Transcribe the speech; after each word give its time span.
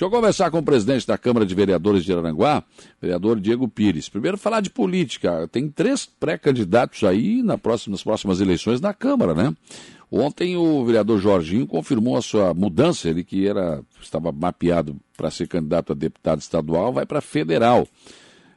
Deixa 0.00 0.14
eu 0.14 0.18
conversar 0.18 0.50
com 0.50 0.60
o 0.60 0.62
presidente 0.62 1.06
da 1.06 1.18
Câmara 1.18 1.44
de 1.44 1.54
Vereadores 1.54 2.06
de 2.06 2.10
Aranguá, 2.10 2.64
vereador 3.02 3.38
Diego 3.38 3.68
Pires. 3.68 4.08
Primeiro, 4.08 4.38
falar 4.38 4.62
de 4.62 4.70
política. 4.70 5.46
Tem 5.52 5.68
três 5.68 6.06
pré-candidatos 6.06 7.04
aí 7.04 7.42
na 7.42 7.58
próxima, 7.58 7.92
nas 7.92 8.02
próximas 8.02 8.40
eleições 8.40 8.80
na 8.80 8.94
Câmara, 8.94 9.34
né? 9.34 9.54
Ontem 10.10 10.56
o 10.56 10.86
vereador 10.86 11.20
Jorginho 11.20 11.66
confirmou 11.66 12.16
a 12.16 12.22
sua 12.22 12.54
mudança, 12.54 13.10
ele 13.10 13.22
que 13.22 13.46
era 13.46 13.82
estava 14.00 14.32
mapeado 14.32 14.96
para 15.18 15.30
ser 15.30 15.46
candidato 15.46 15.92
a 15.92 15.94
deputado 15.94 16.40
estadual, 16.40 16.94
vai 16.94 17.04
para 17.04 17.20
federal. 17.20 17.86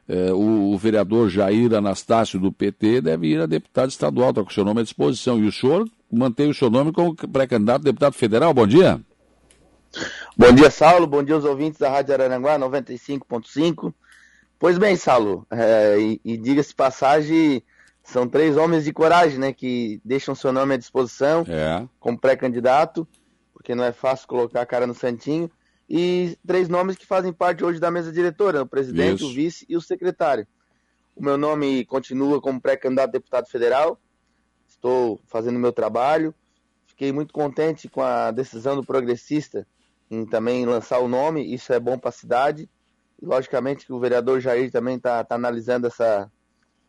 É, 0.08 0.32
o, 0.32 0.72
o, 0.72 0.78
vereador 0.78 1.28
Jair 1.28 1.74
Anastácio 1.74 2.40
do 2.40 2.50
PT 2.50 3.02
deve 3.02 3.26
ir 3.26 3.40
a 3.42 3.44
deputado 3.44 3.90
estadual, 3.90 4.30
está 4.30 4.42
com 4.42 4.48
o 4.48 4.54
seu 4.54 4.64
nome 4.64 4.80
à 4.80 4.82
disposição. 4.82 5.38
E 5.38 5.46
o 5.46 5.52
senhor 5.52 5.86
mantém 6.10 6.48
o 6.48 6.54
seu 6.54 6.70
nome 6.70 6.90
como 6.90 7.14
pré-candidato 7.14 7.82
a 7.82 7.84
deputado 7.84 8.14
federal. 8.14 8.54
Bom 8.54 8.66
dia. 8.66 8.98
Bom 10.36 10.52
dia, 10.52 10.68
Saulo. 10.68 11.06
Bom 11.06 11.22
dia 11.22 11.36
aos 11.36 11.44
ouvintes 11.44 11.78
da 11.78 11.88
Rádio 11.88 12.12
Araranguá 12.12 12.58
95.5. 12.58 13.94
Pois 14.58 14.76
bem, 14.78 14.96
Saulo, 14.96 15.46
é, 15.48 15.96
e, 15.96 16.20
e 16.24 16.36
diga-se 16.36 16.74
passagem, 16.74 17.62
são 18.02 18.28
três 18.28 18.56
homens 18.56 18.82
de 18.82 18.92
coragem, 18.92 19.38
né, 19.38 19.52
que 19.52 20.00
deixam 20.04 20.34
seu 20.34 20.52
nome 20.52 20.74
à 20.74 20.76
disposição 20.76 21.44
é. 21.46 21.86
como 22.00 22.18
pré-candidato, 22.18 23.06
porque 23.52 23.76
não 23.76 23.84
é 23.84 23.92
fácil 23.92 24.26
colocar 24.26 24.62
a 24.62 24.66
cara 24.66 24.88
no 24.88 24.94
santinho, 24.94 25.48
e 25.88 26.36
três 26.44 26.68
nomes 26.68 26.96
que 26.96 27.06
fazem 27.06 27.32
parte 27.32 27.64
hoje 27.64 27.78
da 27.78 27.90
mesa 27.90 28.10
diretora, 28.10 28.62
o 28.62 28.66
presidente, 28.66 29.22
Isso. 29.22 29.30
o 29.30 29.34
vice 29.34 29.64
e 29.68 29.76
o 29.76 29.80
secretário. 29.80 30.48
O 31.14 31.22
meu 31.22 31.38
nome 31.38 31.84
continua 31.84 32.40
como 32.40 32.60
pré-candidato 32.60 33.10
a 33.10 33.12
deputado 33.12 33.46
federal, 33.46 34.00
estou 34.66 35.20
fazendo 35.28 35.60
meu 35.60 35.72
trabalho, 35.72 36.34
fiquei 36.86 37.12
muito 37.12 37.32
contente 37.32 37.88
com 37.88 38.02
a 38.02 38.32
decisão 38.32 38.74
do 38.74 38.84
progressista 38.84 39.64
em 40.14 40.26
também 40.26 40.64
lançar 40.64 40.98
o 40.98 41.08
nome, 41.08 41.42
isso 41.42 41.72
é 41.72 41.80
bom 41.80 41.98
para 41.98 42.10
a 42.10 42.12
cidade, 42.12 42.68
e 43.20 43.26
logicamente 43.26 43.86
que 43.86 43.92
o 43.92 43.98
vereador 43.98 44.40
Jair 44.40 44.70
também 44.70 44.96
está 44.96 45.24
tá 45.24 45.34
analisando 45.34 45.86
essa, 45.86 46.30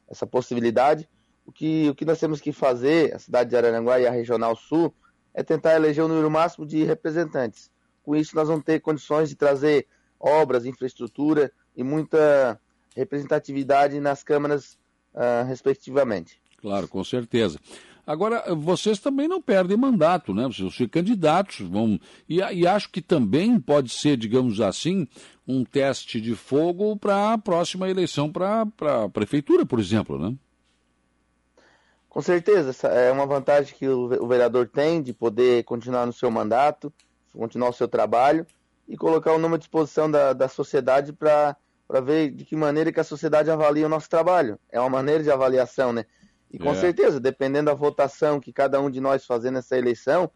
essa 0.09 0.27
possibilidade. 0.27 1.09
O 1.45 1.52
que, 1.52 1.89
o 1.89 1.95
que 1.95 2.05
nós 2.05 2.19
temos 2.19 2.41
que 2.41 2.52
fazer, 2.52 3.13
a 3.13 3.19
cidade 3.19 3.50
de 3.50 3.55
Araranguá 3.55 4.00
e 4.00 4.08
a 4.08 4.11
Regional 4.11 4.55
Sul, 4.55 4.94
é 5.33 5.44
tentar 5.44 5.75
eleger 5.75 6.03
o 6.03 6.08
número 6.08 6.30
máximo 6.31 6.66
de 6.66 6.83
representantes. 6.83 7.69
Com 8.03 8.16
isso, 8.16 8.35
nós 8.35 8.47
vamos 8.47 8.63
ter 8.63 8.80
condições 8.80 9.30
de 9.30 9.35
trazer 9.35 9.88
obras, 10.19 10.66
infraestrutura 10.66 11.52
e 11.75 11.83
muita 11.83 12.59
representatividade 12.95 14.00
nas 14.00 14.23
câmaras, 14.23 14.78
uh, 15.13 15.45
respectivamente. 15.45 16.41
Claro, 16.57 16.88
com 16.88 17.03
certeza. 17.03 17.59
Agora, 18.06 18.53
vocês 18.53 19.00
também 19.00 19.28
não 19.28 19.42
perdem 19.42 19.75
mandato, 19.75 20.34
né? 20.34 20.44
Vocês 20.44 20.75
são 20.75 20.88
candidatos, 20.88 21.59
vão. 21.59 22.00
E, 22.30 22.38
e 22.38 22.67
acho 22.67 22.89
que 22.92 23.02
também 23.02 23.59
pode 23.59 23.89
ser, 23.89 24.16
digamos 24.16 24.62
assim, 24.62 25.08
um 25.47 25.64
teste 25.64 26.22
de 26.22 26.36
fogo 26.36 26.95
para 26.97 27.34
a 27.34 27.38
próxima 27.38 27.89
eleição 27.89 28.31
para 28.31 28.62
a 28.62 29.09
prefeitura, 29.09 29.66
por 29.66 29.80
exemplo, 29.80 30.20
né? 30.20 30.36
Com 32.08 32.22
certeza, 32.22 32.70
essa 32.70 32.88
é 32.88 33.12
uma 33.12 33.25
vantagem 33.25 33.75
que 33.75 33.88
o 33.88 34.28
vereador 34.28 34.69
tem 34.69 35.02
de 35.02 35.12
poder 35.12 35.64
continuar 35.66 36.06
no 36.06 36.14
seu 36.14 36.31
mandato, 36.31 36.94
continuar 37.34 37.69
o 37.69 37.73
seu 37.73 37.90
trabalho 37.90 38.45
e 38.88 38.95
colocar 38.95 39.34
o 39.34 39.38
nome 39.38 39.56
à 39.56 39.58
disposição 39.58 40.09
da, 40.09 40.31
da 40.31 40.47
sociedade 40.47 41.12
para 41.12 41.58
ver 42.02 42.31
de 42.31 42.45
que 42.45 42.56
maneira 42.56 42.92
que 42.92 43.02
a 43.02 43.03
sociedade 43.03 43.52
avalia 43.52 43.86
o 43.86 43.90
nosso 43.90 44.09
trabalho. 44.09 44.58
É 44.72 44.80
uma 44.80 44.90
maneira 44.90 45.23
de 45.23 45.31
avaliação, 45.31 45.92
né? 45.92 46.06
E 46.56 46.58
com 46.58 46.72
é. 46.72 46.75
certeza, 46.75 47.20
dependendo 47.20 47.66
da 47.66 47.73
votação 47.73 48.39
que 48.39 48.53
cada 48.53 48.80
um 48.80 48.89
de 48.89 49.02
nós 49.02 49.25
fazer 49.25 49.52
nessa 49.52 49.78
eleição, 49.78 50.31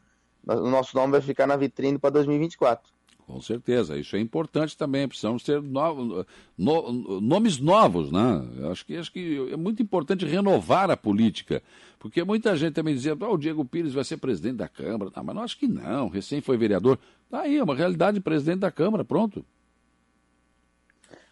o 0.46 0.70
nosso 0.70 0.94
nome 0.94 1.14
vai 1.14 1.22
ficar 1.22 1.48
na 1.48 1.56
vitrine 1.56 1.98
para 1.98 2.10
2024. 2.10 2.92
Com 3.26 3.40
certeza, 3.40 3.98
isso 3.98 4.18
é 4.18 4.20
importante 4.20 4.76
também. 4.76 5.08
Precisamos 5.08 5.44
ter 5.44 5.62
no, 5.62 6.26
no, 6.58 7.22
nomes 7.22 7.58
novos, 7.58 8.12
né? 8.12 8.44
Acho 8.70 8.86
que, 8.86 8.98
acho 8.98 9.14
que 9.14 9.50
é 9.50 9.56
muito 9.56 9.82
importante 9.82 10.26
renovar 10.26 10.92
a 10.92 10.98
política, 10.98 11.64
porque 11.98 12.22
muita 12.22 12.54
gente 12.58 12.74
também 12.74 12.96
dizia: 12.96 13.16
oh, 13.18 13.34
o 13.36 13.38
Diego 13.38 13.64
Pires 13.64 13.94
vai 13.94 14.04
ser 14.04 14.18
presidente 14.18 14.58
da 14.58 14.68
Câmara. 14.68 15.12
Não, 15.16 15.24
mas 15.24 15.36
não 15.36 15.44
acho 15.44 15.58
que 15.58 15.70
não, 15.70 16.10
recém 16.10 16.42
foi 16.42 16.58
vereador. 16.58 17.00
Tá 17.30 17.42
aí, 17.42 17.58
é 17.58 17.64
uma 17.64 17.76
realidade 17.76 18.20
presidente 18.20 18.60
da 18.60 18.72
Câmara, 18.72 19.06
pronto. 19.06 19.46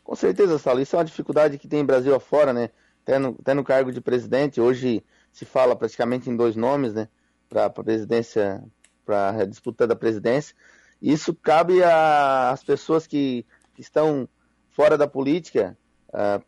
Com 0.01 0.15
certeza, 0.15 0.57
Saulo. 0.57 0.79
Isso 0.79 0.95
é 0.95 0.99
uma 0.99 1.05
dificuldade 1.05 1.57
que 1.57 1.67
tem 1.67 1.83
Brasil 1.83 2.15
afora, 2.15 2.53
né? 2.53 2.69
Até 3.07 3.53
no, 3.53 3.63
cargo 3.63 3.89
de 3.89 4.01
presidente, 4.01 4.59
hoje 4.59 5.01
se 5.31 5.45
fala 5.45 5.77
praticamente 5.77 6.29
em 6.29 6.35
dois 6.35 6.57
nomes, 6.57 6.93
né? 6.93 7.07
Para 7.47 7.65
a 7.65 7.69
presidência, 7.69 8.61
para 9.05 9.29
a 9.29 9.45
disputa 9.45 9.87
da 9.87 9.95
presidência. 9.95 10.53
Isso 11.01 11.33
cabe 11.33 11.81
às 11.81 12.61
pessoas 12.65 13.07
que, 13.07 13.45
que, 13.73 13.81
estão 13.81 14.27
fora 14.71 14.97
da 14.97 15.07
política, 15.07 15.77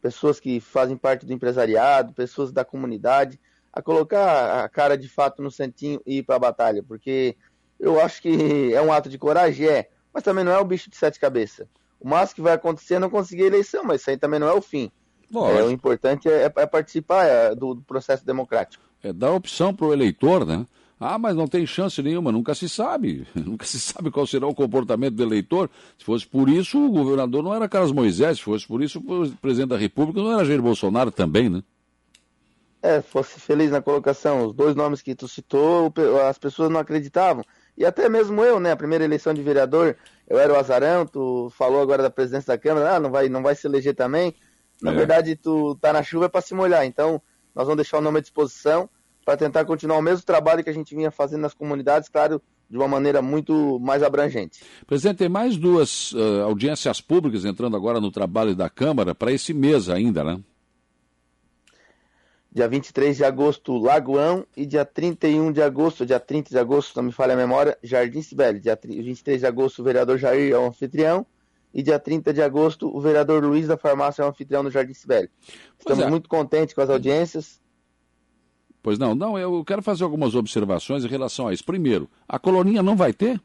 pessoas 0.02 0.38
que 0.38 0.60
fazem 0.60 0.98
parte 0.98 1.26
do 1.26 1.32
empresariado, 1.32 2.14
pessoas 2.14 2.52
da 2.52 2.66
comunidade, 2.66 3.40
a 3.72 3.82
colocar 3.82 4.66
a 4.66 4.68
cara 4.68 4.98
de 4.98 5.08
fato 5.08 5.42
no 5.42 5.50
santinho 5.50 6.02
e 6.06 6.18
ir 6.18 6.24
para 6.24 6.36
a 6.36 6.40
batalha, 6.40 6.84
porque 6.84 7.38
eu 7.80 8.02
acho 8.02 8.22
que 8.22 8.74
é 8.76 8.82
um 8.82 8.92
ato 8.92 9.08
de 9.08 9.18
coragem, 9.18 9.66
é, 9.66 9.90
mas 10.14 10.24
também 10.24 10.44
não 10.44 10.52
é 10.52 10.60
o 10.60 10.66
bicho 10.66 10.90
de 10.90 10.98
sete 10.98 11.22
cabeças. 11.22 11.70
O 12.02 12.10
máximo 12.10 12.36
que 12.36 12.42
vai 12.42 12.54
acontecer 12.54 12.96
é 12.96 13.00
não 13.00 13.10
conseguir 13.10 13.44
eleição, 13.44 13.86
mas 13.86 14.02
isso 14.02 14.10
aí 14.10 14.18
também 14.18 14.42
não 14.42 14.50
é 14.50 14.54
o 14.54 14.62
fim. 14.62 14.92
É, 15.34 15.64
o 15.64 15.70
importante 15.70 16.28
é, 16.28 16.52
é 16.56 16.66
participar 16.66 17.26
é, 17.26 17.56
do, 17.56 17.76
do, 17.76 17.82
processo 17.82 18.26
democrático. 18.26 18.84
É 19.04 19.14
dar 19.14 19.32
opção 19.32 19.74
para 19.74 19.86
o 19.86 19.94
eleitor, 19.94 20.46
né? 20.46 20.66
Ah, 21.00 21.18
mas 21.18 21.36
não 21.36 21.48
tem 21.48 21.66
chance 21.66 22.02
nenhuma, 22.02 22.32
nunca 22.32 22.54
se 22.54 22.68
sabe. 22.68 23.26
Nunca 23.34 23.66
se 23.66 23.80
sabe 23.80 24.12
qual 24.12 24.28
será 24.28 24.46
o 24.48 24.54
comportamento 24.54 25.16
do 25.16 25.24
eleitor. 25.24 25.70
Se 25.98 26.04
fosse 26.04 26.28
por 26.28 26.50
isso, 26.50 26.78
o 26.78 26.92
governador 26.92 27.42
não 27.42 27.56
era 27.56 27.70
Carlos 27.70 27.94
Moisés, 27.94 28.38
se 28.38 28.44
fosse 28.44 28.68
por 28.68 28.84
isso, 28.84 29.00
o 29.00 29.32
presidente 29.38 29.70
da 29.70 29.78
República 29.78 30.22
não 30.22 30.34
era 30.34 30.44
Jair 30.44 30.62
Bolsonaro 30.62 31.10
também, 31.10 31.48
né? 31.48 31.64
É, 32.82 33.02
fosse 33.02 33.40
feliz 33.40 33.72
na 33.72 33.82
colocação. 33.82 34.48
Os 34.48 34.54
dois 34.54 34.76
nomes 34.76 35.02
que 35.02 35.16
tu 35.16 35.28
citou, 35.28 35.94
as 36.28 36.38
pessoas 36.38 36.70
não 36.70 36.80
acreditavam. 36.80 37.44
E 37.78 37.86
até 37.86 38.10
mesmo 38.10 38.44
eu, 38.44 38.60
né? 38.60 38.72
A 38.72 38.78
primeira 38.78 39.06
eleição 39.06 39.34
de 39.34 39.42
vereador, 39.42 39.96
eu 40.28 40.38
era 40.38 40.52
o 40.52 40.58
Azarão, 40.58 41.06
tu 41.06 41.50
falou 41.58 41.82
agora 41.82 42.04
da 42.04 42.10
presidência 42.10 42.54
da 42.54 42.58
Câmara, 42.58 42.96
ah, 42.96 43.00
não 43.00 43.10
vai, 43.10 43.30
não 43.30 43.42
vai 43.42 43.56
se 43.56 43.68
eleger 43.68 43.96
também. 43.96 44.36
Na 44.82 44.92
é. 44.92 44.96
verdade, 44.96 45.36
tu 45.36 45.76
tá 45.76 45.92
na 45.92 46.04
chuva 46.04 46.26
é 46.26 46.30
para 46.30 46.42
se 46.42 46.54
molhar. 46.54 46.86
Então, 46.86 47.22
nós 47.54 47.66
vamos 47.66 47.78
deixar 47.78 47.98
o 47.98 48.02
nome 48.02 48.20
à 48.20 48.22
disposição 48.22 48.90
para 49.26 49.38
tentar 49.38 49.66
continuar 49.66 49.98
o 49.98 50.02
mesmo 50.02 50.26
trabalho 50.26 50.64
que 50.64 50.70
a 50.70 50.74
gente 50.74 50.96
vinha 50.96 51.12
fazendo 51.12 51.42
nas 51.42 51.54
comunidades, 51.54 52.10
claro, 52.10 52.42
de 52.70 52.78
uma 52.78 52.88
maneira 52.88 53.22
muito 53.22 53.80
mais 53.80 54.04
abrangente. 54.04 54.64
Presidente, 54.86 55.18
tem 55.18 55.30
mais 55.30 55.58
duas 55.58 56.12
uh, 56.14 56.44
audiências 56.46 57.02
públicas 57.02 57.46
entrando 57.46 57.76
agora 57.76 58.00
no 58.00 58.12
trabalho 58.12 58.56
da 58.56 58.70
Câmara 58.70 59.14
para 59.14 59.32
esse 59.32 59.54
mês 59.54 59.90
ainda, 59.90 60.24
né? 60.24 60.40
Dia 62.52 62.68
23 62.68 63.16
de 63.16 63.24
agosto, 63.24 63.78
Lagoão, 63.78 64.44
e 64.58 64.66
dia 64.66 64.84
31 64.84 65.52
de 65.52 65.62
agosto, 65.62 66.06
dia 66.06 66.20
30 66.20 66.50
de 66.50 66.58
agosto, 66.58 66.96
não 66.96 67.04
me 67.04 67.12
falha 67.12 67.34
a 67.34 67.38
memória, 67.38 67.78
Jardim 67.84 68.24
Sibeli. 68.24 68.60
Dia 68.60 68.78
23 68.82 69.42
de 69.42 69.46
agosto, 69.46 69.80
o 69.80 69.84
vereador 69.84 70.18
Jair 70.18 70.54
é 70.54 70.58
o 70.58 70.66
anfitrião, 70.66 71.26
e 71.74 71.84
dia 71.84 72.00
30 72.00 72.34
de 72.34 72.42
agosto, 72.42 72.96
o 72.96 73.00
vereador 73.00 73.44
Luiz 73.44 73.68
da 73.68 73.78
Farmácia 73.78 74.22
é 74.22 74.26
o 74.26 74.30
anfitrião 74.30 74.64
do 74.64 74.72
Jardim 74.72 74.94
Sibeli. 74.94 75.30
Estamos 75.78 76.04
é. 76.04 76.10
muito 76.10 76.28
contentes 76.28 76.74
com 76.74 76.82
as 76.82 76.90
audiências. 76.90 77.62
Pois 78.82 78.98
não, 78.98 79.14
não, 79.14 79.38
eu 79.38 79.64
quero 79.64 79.82
fazer 79.82 80.04
algumas 80.04 80.36
observações 80.36 81.04
em 81.04 81.08
relação 81.08 81.48
a 81.48 81.54
isso. 81.54 81.66
Primeiro, 81.66 82.10
a 82.28 82.40
coloninha 82.40 82.82
não 82.82 82.96
vai 82.96 83.14
ter? 83.14 83.40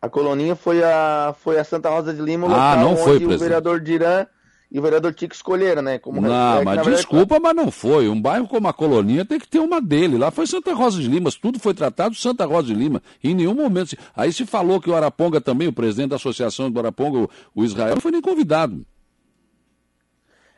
A 0.00 0.08
coloninha 0.08 0.54
foi 0.54 0.82
a, 0.82 1.34
foi 1.38 1.58
a 1.58 1.64
Santa 1.64 1.90
Rosa 1.90 2.14
de 2.14 2.22
Lima, 2.22 2.46
ah, 2.54 2.76
não 2.76 2.96
foi, 2.96 3.16
onde 3.16 3.26
o 3.26 3.38
vereador 3.38 3.80
Dirã 3.80 4.26
e 4.70 4.78
o 4.78 4.82
vereador 4.82 5.14
Tico 5.14 5.34
escolheram, 5.34 5.80
né? 5.80 5.98
Como 5.98 6.20
não, 6.20 6.60
é, 6.60 6.64
mas 6.64 6.86
desculpa, 6.86 7.38
mas 7.38 7.54
não 7.54 7.70
foi. 7.70 8.08
Um 8.08 8.20
bairro 8.20 8.48
como 8.48 8.66
a 8.66 8.72
Colonia 8.72 9.24
tem 9.24 9.38
que 9.38 9.46
ter 9.46 9.60
uma 9.60 9.80
dele. 9.80 10.18
Lá 10.18 10.30
foi 10.30 10.46
Santa 10.46 10.74
Rosa 10.74 11.00
de 11.00 11.08
Lima, 11.08 11.30
tudo 11.40 11.60
foi 11.60 11.72
tratado 11.72 12.16
Santa 12.16 12.44
Rosa 12.44 12.68
de 12.68 12.74
Lima. 12.74 13.00
Em 13.22 13.34
nenhum 13.34 13.54
momento. 13.54 13.96
Aí 14.14 14.32
se 14.32 14.44
falou 14.44 14.80
que 14.80 14.90
o 14.90 14.94
Araponga 14.96 15.40
também, 15.40 15.68
o 15.68 15.72
presidente 15.72 16.10
da 16.10 16.16
Associação 16.16 16.70
do 16.70 16.80
Araponga, 16.80 17.28
o 17.54 17.64
Israel, 17.64 17.94
não 17.94 18.00
foi 18.00 18.10
nem 18.10 18.20
convidado. 18.20 18.84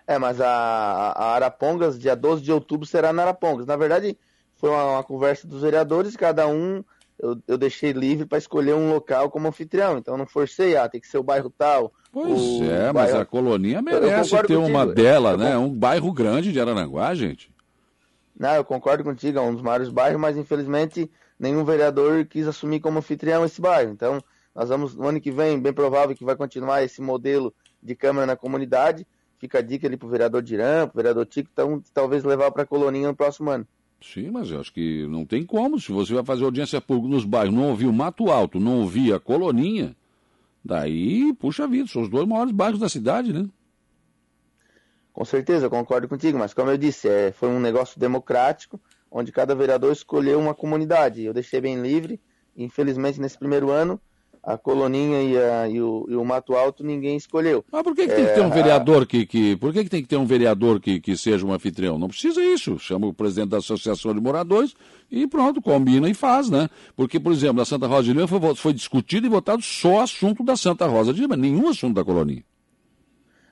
É, 0.07 0.19
mas 0.19 0.41
a, 0.41 0.49
a 0.49 1.35
Arapongas, 1.35 1.99
dia 1.99 2.17
12 2.17 2.43
de 2.43 2.51
outubro, 2.51 2.87
será 2.87 3.13
na 3.13 3.23
Arapongas. 3.23 3.67
Na 3.67 3.77
verdade, 3.77 4.17
foi 4.57 4.71
uma, 4.71 4.85
uma 4.85 5.05
conversa 5.05 5.47
dos 5.47 5.61
vereadores, 5.61 6.17
cada 6.17 6.49
um 6.49 6.83
eu, 7.19 7.39
eu 7.47 7.59
deixei 7.59 7.93
livre 7.93 8.27
para 8.27 8.39
escolher 8.39 8.75
um 8.75 8.93
local 8.93 9.31
como 9.31 9.49
anfitrião. 9.49 9.99
Então 9.99 10.17
não 10.17 10.27
forcei, 10.27 10.77
ah, 10.77 10.89
tem 10.89 11.01
que 11.01 11.09
ser 11.09 11.19
o 11.19 11.23
bairro 11.23 11.51
tal. 11.51 11.93
Pois 12.13 12.61
é, 12.63 12.93
mas 12.93 13.11
bairro... 13.11 13.21
a 13.21 13.27
colonia 13.27 13.83
merece 13.83 14.31
ter 14.31 14.43
contigo. 14.43 14.61
uma 14.61 14.87
dela, 14.87 15.37
né? 15.37 15.57
Um 15.57 15.69
bairro 15.69 16.13
grande 16.13 16.53
de 16.53 16.61
Araranguá, 16.61 17.15
gente. 17.15 17.51
Não, 18.39 18.55
eu 18.55 18.65
concordo 18.65 19.03
contigo, 19.03 19.39
é 19.39 19.43
um 19.43 19.53
dos 19.53 19.63
maiores 19.63 19.89
bairros, 19.89 20.21
mas 20.21 20.37
infelizmente 20.37 21.11
nenhum 21.39 21.65
vereador 21.65 22.25
quis 22.25 22.47
assumir 22.47 22.81
como 22.81 22.99
anfitrião 22.99 23.45
esse 23.45 23.61
bairro. 23.61 23.91
Então, 23.91 24.23
nós 24.55 24.69
vamos, 24.69 24.95
no 24.95 25.07
ano 25.07 25.21
que 25.21 25.31
vem, 25.31 25.59
bem 25.59 25.73
provável 25.73 26.15
que 26.15 26.25
vai 26.25 26.37
continuar 26.37 26.83
esse 26.83 27.01
modelo 27.01 27.53
de 27.83 27.95
Câmara 27.95 28.27
na 28.27 28.37
comunidade 28.37 29.07
Fica 29.39 29.59
a 29.59 29.63
dica 29.63 29.87
ali 29.87 29.97
pro 29.97 30.09
vereador 30.09 30.43
Dirã, 30.43 30.87
pro 30.87 30.97
vereador 30.97 31.25
Tico, 31.25 31.49
então 31.53 31.83
talvez 31.95 32.25
levar 32.25 32.51
para 32.51 32.65
a 32.65 32.67
Coloninha 32.67 33.09
no 33.09 33.15
próximo 33.15 33.51
ano. 33.51 33.67
Sim, 34.01 34.31
mas 34.31 34.51
eu 34.51 34.61
acho 34.61 34.73
que 34.73 35.07
não 35.07 35.25
tem 35.25 35.45
como. 35.45 35.81
Se 35.81 35.91
você 35.91 36.15
vai 36.15 36.25
fazer 36.25 36.45
audiência 36.45 36.81
pública 36.81 37.15
nos 37.15 37.25
bairros, 37.25 37.55
não 37.55 37.69
ouvir 37.69 37.87
o 37.87 37.93
Mato 37.93 38.31
Alto, 38.31 38.61
não 38.61 38.81
ouvir 38.81 39.13
a 39.13 39.19
Coloninha, 39.19 39.97
Daí, 40.65 41.33
puxa 41.35 41.67
vida, 41.67 41.89
são 41.89 42.03
os 42.03 42.11
dois 42.11 42.27
maiores 42.27 42.53
bairros 42.53 42.79
da 42.79 42.91
cidade, 42.91 43.33
né? 43.33 43.49
Com 45.13 45.25
certeza, 45.25 45.71
concordo 45.71 46.07
contigo, 46.07 46.39
mas 46.39 46.53
como 46.53 46.71
eu 46.71 46.77
disse, 46.77 47.09
é, 47.09 47.33
foi 47.33 47.49
um 47.49 47.59
negócio 47.59 47.99
democrático, 47.99 48.81
onde 49.11 49.33
cada 49.33 49.55
vereador 49.55 49.93
escolheu 49.93 50.39
uma 50.39 50.55
comunidade. 50.55 51.25
Eu 51.25 51.33
deixei 51.33 51.61
bem 51.61 51.81
livre, 51.81 52.21
infelizmente 52.57 53.19
nesse 53.19 53.39
primeiro 53.39 53.71
ano 53.71 54.01
a 54.49 54.57
Coloninha 54.57 55.23
e, 55.23 55.37
a, 55.37 55.69
e, 55.69 55.79
o, 55.79 56.07
e, 56.09 56.17
o, 56.17 56.25
Mato 56.25 56.55
Alto 56.55 56.83
ninguém 56.83 57.19
escolheu. 57.19 57.63
Mas 57.71 57.83
por 57.83 57.95
que, 57.95 58.09
que 58.09 58.15
tem 58.15 58.25
que 58.25 58.33
ter 58.33 58.41
um 58.41 58.47
é, 58.47 58.55
vereador 58.55 59.07
que, 59.07 59.27
que. 59.27 59.57
Por 59.57 59.75
que, 59.75 59.85
que 59.85 59.91
tem 59.91 60.01
que 60.01 60.09
ter 60.09 60.17
um 60.17 60.25
vereador 60.25 60.81
que, 60.81 60.99
que 60.99 61.19
seja 61.19 61.45
um 61.45 61.53
anfitrião? 61.53 61.99
Não 61.99 62.09
precisa 62.09 62.43
isso. 62.43 62.79
Chama 62.79 63.07
o 63.07 63.13
presidente 63.13 63.51
da 63.51 63.59
Associação 63.59 64.15
de 64.15 64.23
Moradores 64.23 64.75
e 65.11 65.27
pronto, 65.27 65.61
combina 65.61 66.09
e 66.09 66.15
faz, 66.15 66.49
né? 66.49 66.71
Porque, 66.97 67.21
por 67.21 67.31
exemplo, 67.31 67.57
na 67.59 67.67
Santa 67.67 67.87
Rosa 67.87 68.05
de 68.05 68.15
Lima 68.15 68.27
foi, 68.27 68.55
foi 68.55 68.73
discutido 68.73 69.27
e 69.27 69.29
votado 69.31 69.61
só 69.61 70.01
assunto 70.01 70.43
da 70.43 70.57
Santa 70.57 70.87
Rosa 70.87 71.13
de 71.13 71.21
Lima, 71.21 71.37
nenhum 71.37 71.69
assunto 71.69 71.97
da 71.97 72.03
Coloninha. 72.03 72.43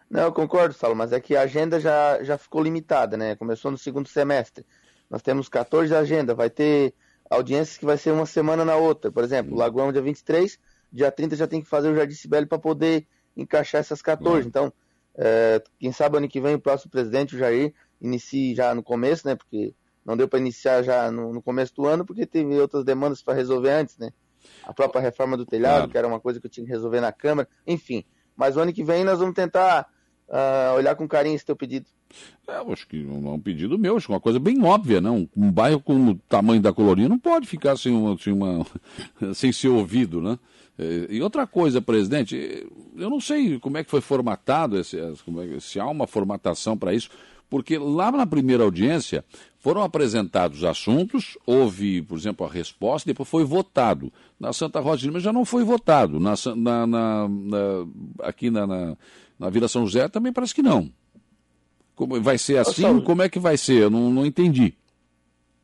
Não, 0.08 0.22
eu 0.22 0.32
concordo, 0.32 0.72
Saulo, 0.72 0.96
mas 0.96 1.12
é 1.12 1.20
que 1.20 1.36
a 1.36 1.42
agenda 1.42 1.78
já, 1.78 2.22
já 2.22 2.38
ficou 2.38 2.62
limitada, 2.62 3.18
né? 3.18 3.36
Começou 3.36 3.70
no 3.70 3.76
segundo 3.76 4.08
semestre. 4.08 4.64
Nós 5.10 5.20
temos 5.20 5.46
14 5.46 5.94
agendas, 5.94 6.34
vai 6.34 6.48
ter 6.48 6.94
audiências 7.28 7.76
que 7.76 7.84
vai 7.84 7.98
ser 7.98 8.12
uma 8.12 8.24
semana 8.24 8.64
na 8.64 8.76
outra. 8.76 9.12
Por 9.12 9.22
exemplo. 9.22 9.54
Lagoão 9.54 9.92
dia 9.92 10.00
23, 10.00 10.58
dia 10.96 11.12
30 11.12 11.36
já 11.36 11.46
tem 11.46 11.60
que 11.60 11.68
fazer 11.68 11.90
o 11.90 11.94
Jardim 11.94 12.14
Sibeli 12.14 12.46
para 12.46 12.58
poder 12.58 13.06
encaixar 13.36 13.80
essas 13.80 14.00
14. 14.00 14.42
Uhum. 14.42 14.48
Então, 14.48 14.72
é, 15.14 15.62
quem 15.78 15.92
sabe 15.92 16.16
ano 16.16 16.28
que 16.28 16.40
vem 16.40 16.54
o 16.54 16.60
próximo 16.60 16.90
presidente, 16.90 17.36
o 17.36 17.38
Jair, 17.38 17.74
inicie 18.00 18.54
já 18.54 18.74
no 18.74 18.82
começo, 18.82 19.26
né? 19.26 19.34
Porque 19.34 19.74
não 20.04 20.16
deu 20.16 20.26
para 20.26 20.38
iniciar 20.38 20.82
já 20.82 21.10
no, 21.10 21.32
no, 21.32 21.42
começo 21.42 21.74
do 21.74 21.86
ano, 21.86 22.04
porque 22.04 22.24
teve 22.24 22.58
outras 22.58 22.84
demandas 22.84 23.22
para 23.22 23.34
resolver 23.34 23.70
antes, 23.70 23.98
né? 23.98 24.10
A 24.64 24.72
própria 24.72 25.00
reforma 25.00 25.36
do 25.36 25.44
telhado, 25.44 25.76
claro. 25.76 25.90
que 25.90 25.98
era 25.98 26.08
uma 26.08 26.20
coisa 26.20 26.40
que 26.40 26.46
eu 26.46 26.50
tinha 26.50 26.64
que 26.64 26.72
resolver 26.72 27.00
na 27.00 27.12
Câmara, 27.12 27.48
enfim. 27.66 28.04
Mas 28.36 28.56
o 28.56 28.60
ano 28.60 28.72
que 28.72 28.84
vem 28.84 29.04
nós 29.04 29.18
vamos 29.18 29.34
tentar 29.34 29.88
uh, 30.28 30.76
olhar 30.76 30.94
com 30.94 31.08
carinho 31.08 31.34
esse 31.34 31.44
teu 31.44 31.56
pedido. 31.56 31.86
É, 32.46 32.58
eu 32.58 32.72
acho 32.72 32.86
que 32.86 33.02
é 33.02 33.08
um 33.08 33.40
pedido 33.40 33.78
meu, 33.78 33.96
acho 33.96 34.06
que 34.06 34.12
é 34.12 34.14
uma 34.14 34.20
coisa 34.20 34.38
bem 34.38 34.62
óbvia, 34.62 35.00
não. 35.00 35.20
Né? 35.20 35.28
Um 35.36 35.50
bairro 35.50 35.80
com 35.80 36.10
o 36.10 36.14
tamanho 36.28 36.62
da 36.62 36.72
Colorinha 36.72 37.08
não 37.08 37.18
pode 37.18 37.46
ficar 37.48 37.76
sem, 37.76 37.92
uma, 37.92 38.16
sem, 38.18 38.32
uma, 38.32 38.64
sem 39.34 39.50
ser 39.52 39.68
ouvido, 39.68 40.20
né? 40.20 40.38
É, 40.78 41.06
e 41.08 41.22
outra 41.22 41.46
coisa, 41.46 41.80
presidente, 41.80 42.66
eu 42.96 43.08
não 43.08 43.20
sei 43.20 43.58
como 43.58 43.78
é 43.78 43.84
que 43.84 43.90
foi 43.90 44.00
formatado, 44.00 44.78
esse, 44.78 44.98
é, 44.98 45.12
se 45.60 45.80
há 45.80 45.86
uma 45.86 46.06
formatação 46.06 46.76
para 46.76 46.92
isso, 46.92 47.08
porque 47.48 47.78
lá 47.78 48.10
na 48.10 48.26
primeira 48.26 48.64
audiência 48.64 49.24
foram 49.58 49.82
apresentados 49.82 50.64
assuntos, 50.64 51.38
houve, 51.46 52.02
por 52.02 52.18
exemplo, 52.18 52.46
a 52.46 52.50
resposta, 52.50 53.08
depois 53.08 53.28
foi 53.28 53.44
votado. 53.44 54.12
Na 54.38 54.52
Santa 54.52 54.80
Rosa 54.80 54.98
de 54.98 55.06
Lima 55.06 55.20
já 55.20 55.32
não 55.32 55.44
foi 55.44 55.64
votado. 55.64 56.20
Na, 56.20 56.34
na, 56.54 56.86
na, 56.86 57.28
na 57.28 57.58
aqui 58.22 58.50
na, 58.50 58.66
na, 58.66 59.50
Vila 59.50 59.68
São 59.68 59.86
José 59.86 60.08
também 60.08 60.32
parece 60.32 60.54
que 60.54 60.62
não. 60.62 60.90
Como, 61.94 62.20
vai 62.20 62.36
ser 62.36 62.58
assim? 62.58 63.00
Como 63.00 63.22
é 63.22 63.28
que 63.28 63.38
vai 63.38 63.56
ser? 63.56 63.84
Eu 63.84 63.90
não, 63.90 64.10
não 64.10 64.26
entendi. 64.26 64.74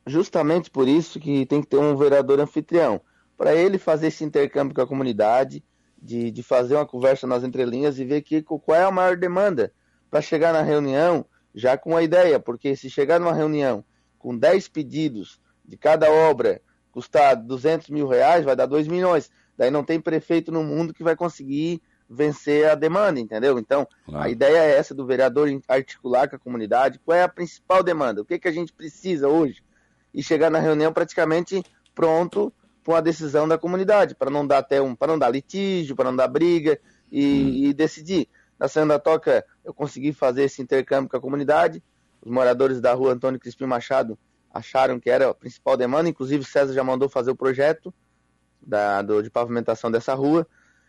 Justamente 0.07 0.71
por 0.71 0.89
isso 0.89 1.21
que 1.21 1.45
tem 1.47 1.61
que 1.61 1.69
ter 1.69 1.79
um 1.79 1.95
vereador 1.95 2.41
anfitrião 2.41 3.01
para 3.43 3.57
ele 3.57 3.77
fazer 3.77 4.07
esse 4.07 4.23
intercâmbio 4.23 4.73
com 4.73 4.83
a 4.83 4.87
comunidade, 4.87 5.65
de, 6.01 6.31
de 6.31 6.45
fazer 6.45 6.77
uma 6.77 6.87
conversa 6.87 7.27
nas 7.27 7.43
entrelinhas 7.43 7.99
e 7.99 8.05
ver 8.05 8.23
que, 8.23 8.41
qual 8.41 8.79
é 8.79 8.85
a 8.85 8.91
maior 8.93 9.17
demanda 9.17 9.73
para 10.09 10.21
chegar 10.21 10.53
na 10.53 10.63
reunião 10.63 11.27
já 11.53 11.77
com 11.77 11.97
a 11.97 12.05
ideia, 12.05 12.39
porque 12.39 12.77
se 12.77 12.89
chegar 12.89 13.19
numa 13.19 13.33
reunião 13.33 13.85
com 14.17 14.39
10 14.39 14.69
pedidos 14.69 15.41
de 15.65 15.77
cada 15.77 16.09
obra 16.09 16.63
custar 16.93 17.35
200 17.35 17.91
mil 17.91 18.07
reais, 18.07 18.45
vai 18.45 18.55
dar 18.55 18.67
2 18.67 18.87
milhões. 18.87 19.29
Daí 19.59 19.73
não 19.73 19.83
tem 19.83 20.01
prefeito 20.01 20.53
no 20.53 20.63
mundo 20.63 20.95
que 20.95 21.03
vai 21.03 21.17
conseguir 21.17 21.83
vencer 22.09 22.71
a 22.71 22.77
demanda, 22.77 23.19
entendeu? 23.19 23.59
Então, 23.59 23.89
claro. 24.05 24.25
a 24.25 24.31
ideia 24.31 24.59
é 24.59 24.77
essa 24.77 24.95
do 24.95 25.05
vereador 25.05 25.49
articular 25.67 26.29
com 26.29 26.37
a 26.37 26.39
comunidade. 26.39 27.01
Qual 27.05 27.19
é 27.19 27.25
a 27.25 27.29
principal 27.29 27.83
demanda? 27.83 28.23
O 28.23 28.25
que, 28.25 28.39
que 28.39 28.47
a 28.47 28.53
gente 28.53 28.73
precisa 28.73 29.27
hoje? 29.27 29.65
E 30.15 30.23
chegar 30.23 30.49
na 30.49 30.61
reunião 30.61 30.93
praticamente 30.93 31.61
pronto 31.93 32.53
para 32.83 32.95
uma 32.95 33.03
decisão 33.03 33.47
da 33.47 33.57
comunidade, 33.57 34.15
para 34.15 34.31
não 34.31 34.47
dar 34.47 34.59
até 34.59 34.81
um, 34.81 34.95
para 34.95 35.13
não 35.13 35.19
dar 35.19 35.31
litígio, 35.31 35.95
para 35.95 36.11
não 36.11 36.17
dar 36.17 36.29
briga 36.29 36.79
e, 37.11 37.25
hum. 37.25 37.69
e 37.69 37.75
decidir. 37.75 38.29
Na 38.59 38.69
Santa 38.69 38.99
Toca 38.99 39.45
eu 39.65 39.73
consegui 39.75 40.13
fazer 40.13 40.45
esse 40.45 40.63
intercâmbio 40.63 41.11
com 41.11 41.17
a 41.17 41.21
comunidade. 41.21 41.83
Os 42.21 42.31
moradores 42.31 42.81
da 42.81 42.93
rua 42.95 43.13
Antônio 43.13 43.41
Crispim 43.41 43.67
Machado 43.67 44.19
acharam 44.53 45.01
que 45.01 45.11
era 45.11 45.31
a 45.31 45.35
principal 45.35 45.77
demanda, 45.77 46.09
inclusive 46.09 46.43
o 46.43 46.47
César 46.47 46.73
já 46.73 46.85
mandou 46.85 47.09
fazer 47.09 47.31
o 47.31 47.37
projeto 47.37 47.93
da, 48.61 49.03
do, 49.03 49.23
de 49.23 49.31
pavimentação 49.31 49.91
dessa 49.91 50.15
rua. 50.15 50.47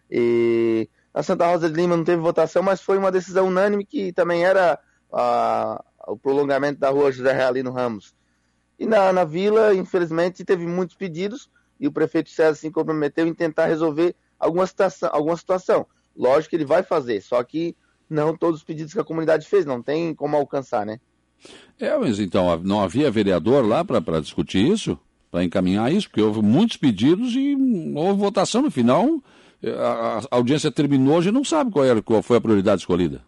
E 0.10 0.90
a 1.14 1.24
Santa 1.24 1.48
Rosa 1.48 1.70
de 1.70 1.76
Lima 1.76 1.96
não 1.96 2.04
teve 2.04 2.22
votação, 2.22 2.62
mas 2.62 2.82
foi 2.82 2.98
uma 2.98 3.12
decisão 3.12 3.48
unânime 3.48 3.86
que 3.86 4.12
também 4.12 4.46
era 4.46 4.80
a, 5.12 5.84
o 6.08 6.18
prolongamento 6.18 6.80
da 6.80 6.90
rua 6.90 7.12
José 7.12 7.32
Realino 7.32 7.72
Ramos. 7.72 8.16
E 8.78 8.86
na, 8.86 9.14
na 9.14 9.24
vila, 9.24 9.74
infelizmente, 9.74 10.44
teve 10.44 10.66
muitos 10.66 10.96
pedidos, 10.96 11.50
e 11.84 11.88
o 11.88 11.92
prefeito 11.92 12.30
César 12.30 12.56
se 12.56 12.72
comprometeu 12.72 13.28
em 13.28 13.34
tentar 13.34 13.66
resolver 13.66 14.16
alguma 14.40 14.66
situação, 14.66 15.10
alguma 15.12 15.36
situação. 15.36 15.86
Lógico 16.16 16.52
que 16.52 16.56
ele 16.56 16.64
vai 16.64 16.82
fazer, 16.82 17.22
só 17.22 17.44
que 17.44 17.76
não 18.10 18.38
todos 18.38 18.62
os 18.62 18.66
pedidos 18.66 18.94
que 18.94 19.02
a 19.02 19.04
comunidade 19.04 19.46
fez, 19.46 19.66
não 19.66 19.82
tem 19.82 20.16
como 20.16 20.38
alcançar, 20.38 20.86
né? 20.86 21.02
É, 21.78 21.98
mas 21.98 22.22
então 22.22 22.58
não 22.60 22.82
havia 22.82 23.12
vereador 23.12 23.68
lá 23.68 23.84
para 23.84 24.22
discutir 24.22 24.66
isso, 24.66 24.98
para 25.30 25.44
encaminhar 25.44 25.92
isso, 25.92 26.08
porque 26.08 26.22
houve 26.22 26.42
muitos 26.42 26.78
pedidos 26.78 27.36
e 27.36 27.54
houve 27.98 28.18
votação 28.18 28.62
no 28.62 28.72
final. 28.72 29.22
A, 29.62 30.20
a 30.20 30.38
audiência 30.38 30.72
terminou, 30.72 31.18
a 31.18 31.22
gente 31.22 31.34
não 31.34 31.44
sabe 31.44 31.70
qual, 31.70 31.84
era, 31.84 32.02
qual 32.02 32.24
foi 32.24 32.38
a 32.38 32.42
prioridade 32.42 32.80
escolhida. 32.80 33.22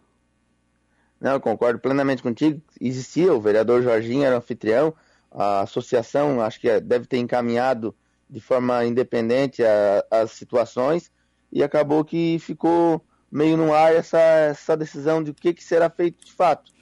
Não, 1.20 1.32
eu 1.32 1.40
concordo 1.40 1.78
plenamente 1.78 2.22
contigo. 2.22 2.58
Existia, 2.80 3.34
o 3.34 3.40
vereador 3.40 3.82
Jorginho 3.82 4.24
era 4.24 4.38
anfitrião, 4.38 4.94
a 5.30 5.60
associação 5.60 6.40
acho 6.40 6.58
que 6.58 6.80
deve 6.80 7.04
ter 7.04 7.18
encaminhado 7.18 7.94
de 8.28 8.40
forma 8.40 8.84
independente 8.84 9.62
as 10.10 10.32
situações 10.32 11.10
e 11.52 11.62
acabou 11.62 12.04
que 12.04 12.38
ficou 12.38 13.04
meio 13.30 13.56
no 13.56 13.72
ar 13.72 13.94
essa, 13.94 14.18
essa 14.18 14.76
decisão 14.76 15.22
de 15.22 15.30
o 15.30 15.34
que, 15.34 15.52
que 15.52 15.62
será 15.62 15.88
feito 15.90 16.24
de 16.24 16.32
fato. 16.32 16.72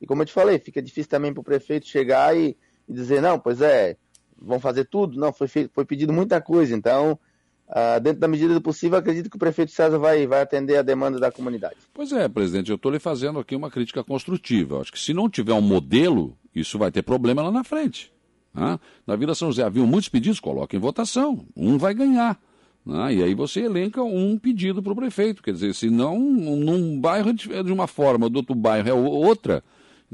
E 0.00 0.06
como 0.06 0.22
eu 0.22 0.26
te 0.26 0.32
falei, 0.32 0.58
fica 0.58 0.82
difícil 0.82 1.10
também 1.10 1.32
para 1.32 1.40
o 1.40 1.44
prefeito 1.44 1.86
chegar 1.86 2.36
e, 2.36 2.56
e, 2.88 2.92
dizer, 2.92 3.22
não, 3.22 3.38
pois 3.38 3.60
é, 3.60 3.96
vão 4.36 4.58
fazer 4.58 4.84
tudo. 4.84 5.18
Não, 5.18 5.32
foi, 5.32 5.46
feito, 5.46 5.70
foi 5.72 5.84
pedido 5.84 6.12
muita 6.12 6.40
coisa. 6.40 6.74
Então, 6.74 7.18
uh, 7.68 8.00
dentro 8.00 8.20
da 8.20 8.26
medida 8.26 8.52
do 8.52 8.60
possível, 8.60 8.98
acredito 8.98 9.30
que 9.30 9.36
o 9.36 9.38
prefeito 9.38 9.70
César 9.70 9.98
vai, 9.98 10.26
vai 10.26 10.42
atender 10.42 10.76
a 10.76 10.82
demanda 10.82 11.20
da 11.20 11.30
comunidade. 11.30 11.76
Pois 11.94 12.12
é, 12.12 12.28
presidente, 12.28 12.70
eu 12.70 12.76
estou 12.76 12.90
lhe 12.90 12.98
fazendo 12.98 13.38
aqui 13.38 13.54
uma 13.54 13.70
crítica 13.70 14.02
construtiva. 14.02 14.80
Acho 14.80 14.92
que 14.92 14.98
se 14.98 15.14
não 15.14 15.30
tiver 15.30 15.52
um 15.52 15.62
modelo, 15.62 16.36
isso 16.52 16.78
vai 16.78 16.90
ter 16.90 17.02
problema 17.02 17.42
lá 17.42 17.52
na 17.52 17.62
frente. 17.62 18.12
Né? 18.54 18.78
Na 19.06 19.16
Vila 19.16 19.34
São 19.34 19.48
José 19.48 19.62
haviam 19.62 19.86
muitos 19.86 20.08
pedidos, 20.08 20.40
coloca 20.40 20.76
em 20.76 20.80
votação, 20.80 21.46
um 21.56 21.78
vai 21.78 21.94
ganhar. 21.94 22.38
Né? 22.84 23.14
E 23.14 23.22
aí 23.22 23.34
você 23.34 23.60
elenca 23.60 24.02
um 24.02 24.38
pedido 24.38 24.82
para 24.82 24.92
o 24.92 24.96
prefeito. 24.96 25.42
Quer 25.42 25.52
dizer, 25.52 25.74
se 25.74 25.88
não, 25.88 26.18
num 26.18 27.00
bairro 27.00 27.30
é 27.30 27.62
de 27.62 27.72
uma 27.72 27.86
forma, 27.86 28.28
do 28.28 28.36
outro 28.36 28.54
bairro 28.54 28.88
é 28.88 28.92
outra, 28.92 29.62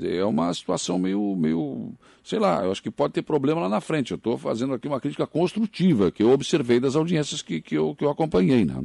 é 0.01 0.25
uma 0.25 0.53
situação 0.55 0.99
meio, 0.99 1.35
meio, 1.35 1.93
sei 2.23 2.39
lá, 2.39 2.65
eu 2.65 2.71
acho 2.71 2.83
que 2.83 2.91
pode 2.91 3.15
ter 3.15 3.23
problema 3.23 3.63
lá 3.63 3.69
na 3.69 3.81
frente. 3.81 4.13
Eu 4.13 4.17
estou 4.17 4.39
fazendo 4.39 4.75
aqui 4.75 4.87
uma 4.87 5.01
crítica 5.01 5.27
construtiva 5.27 6.11
que 6.11 6.23
eu 6.23 6.31
observei 6.31 6.79
das 6.79 6.95
audiências 6.95 7.43
que, 7.43 7.61
que, 7.61 7.75
eu, 7.75 7.95
que 7.95 8.05
eu 8.05 8.11
acompanhei. 8.11 8.65
Né? 8.65 8.85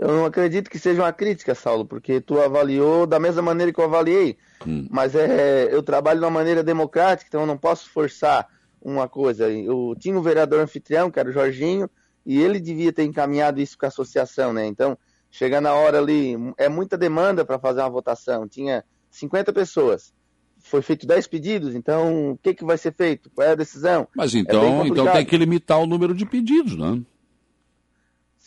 Eu 0.00 0.08
não 0.08 0.24
acredito 0.24 0.70
que 0.70 0.78
seja 0.78 1.02
uma 1.02 1.12
crítica, 1.12 1.56
Saulo, 1.56 1.84
porque 1.84 2.20
tu 2.20 2.40
avaliou 2.40 3.04
da 3.04 3.18
mesma 3.18 3.42
maneira 3.42 3.72
que 3.72 3.80
eu 3.80 3.84
avaliei. 3.84 4.38
Hum. 4.64 4.86
Mas 4.88 5.16
é, 5.16 5.68
eu 5.72 5.82
trabalho 5.82 6.20
de 6.20 6.24
uma 6.24 6.30
maneira 6.30 6.62
democrática, 6.62 7.26
então 7.28 7.40
eu 7.40 7.46
não 7.48 7.58
posso 7.58 7.90
forçar 7.90 8.46
uma 8.80 9.08
coisa. 9.08 9.50
Eu 9.50 9.96
tinha 9.98 10.16
um 10.16 10.22
vereador 10.22 10.60
anfitrião, 10.60 11.10
que 11.10 11.18
era 11.18 11.28
o 11.28 11.32
Jorginho, 11.32 11.90
e 12.24 12.40
ele 12.40 12.60
devia 12.60 12.92
ter 12.92 13.02
encaminhado 13.02 13.60
isso 13.60 13.76
com 13.76 13.86
a 13.86 13.88
associação, 13.88 14.52
né? 14.52 14.68
Então, 14.68 14.96
chega 15.32 15.60
na 15.60 15.74
hora 15.74 15.98
ali, 15.98 16.36
é 16.56 16.68
muita 16.68 16.96
demanda 16.96 17.44
para 17.44 17.58
fazer 17.58 17.80
uma 17.80 17.90
votação. 17.90 18.46
Tinha 18.46 18.84
50 19.10 19.52
pessoas. 19.52 20.12
Foi 20.60 20.80
feito 20.80 21.08
10 21.08 21.26
pedidos, 21.26 21.74
então 21.74 22.32
o 22.32 22.38
que, 22.38 22.54
que 22.54 22.64
vai 22.64 22.78
ser 22.78 22.94
feito? 22.94 23.30
Qual 23.34 23.46
é 23.46 23.52
a 23.52 23.56
decisão? 23.56 24.06
Mas 24.14 24.32
é 24.32 24.38
então, 24.38 24.82
é 24.82 24.88
então 24.88 25.12
tem 25.12 25.26
que 25.26 25.36
limitar 25.36 25.80
o 25.80 25.86
número 25.86 26.14
de 26.14 26.24
pedidos, 26.24 26.76
né? 26.76 27.00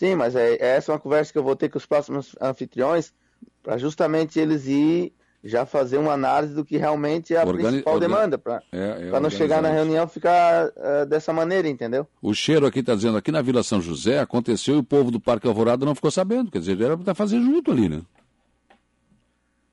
Sim, 0.01 0.15
mas 0.15 0.35
é, 0.35 0.55
é, 0.55 0.77
essa 0.77 0.91
é 0.91 0.93
uma 0.93 0.99
conversa 0.99 1.31
que 1.31 1.37
eu 1.37 1.43
vou 1.43 1.55
ter 1.55 1.69
com 1.69 1.77
os 1.77 1.85
próximos 1.85 2.35
anfitriões, 2.41 3.13
para 3.61 3.77
justamente 3.77 4.39
eles 4.39 4.65
ir 4.65 5.13
já 5.43 5.63
fazer 5.63 5.99
uma 5.99 6.13
análise 6.13 6.55
do 6.55 6.65
que 6.65 6.75
realmente 6.75 7.35
é 7.35 7.37
a 7.37 7.45
Organi 7.45 7.67
principal 7.67 7.99
demanda, 7.99 8.35
para 8.35 8.63
é, 8.71 9.11
é 9.13 9.19
não 9.19 9.29
chegar 9.29 9.61
na 9.61 9.69
reunião 9.69 10.07
ficar 10.07 10.69
uh, 10.69 11.05
dessa 11.07 11.31
maneira, 11.31 11.69
entendeu? 11.69 12.07
O 12.19 12.33
cheiro 12.33 12.65
aqui 12.65 12.79
está 12.79 12.95
dizendo, 12.95 13.15
aqui 13.15 13.31
na 13.31 13.43
Vila 13.43 13.61
São 13.61 13.79
José 13.79 14.17
aconteceu 14.17 14.77
e 14.77 14.79
o 14.79 14.83
povo 14.83 15.11
do 15.11 15.19
Parque 15.19 15.45
Alvorada 15.45 15.85
não 15.85 15.93
ficou 15.93 16.09
sabendo, 16.09 16.49
quer 16.49 16.57
dizer, 16.57 16.81
era 16.81 16.97
para 16.97 17.13
fazer 17.13 17.39
junto 17.39 17.69
ali, 17.69 17.87
né? 17.87 18.01